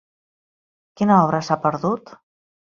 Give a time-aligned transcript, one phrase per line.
[1.01, 2.19] Quina obra s'ha perdut?